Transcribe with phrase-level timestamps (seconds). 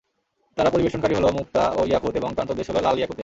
[0.57, 3.19] তার পরিবেষ্টনকারী হলো মুক্তা ও ইয়াকুত এবং প্রান্তদেশ হলো লাল ইয়াকুতের।